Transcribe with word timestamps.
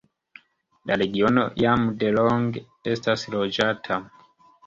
La 0.91 0.95
regiono 1.01 1.43
jam 1.63 1.85
delonge 2.03 2.63
estas 2.95 3.27
loĝata. 3.35 4.01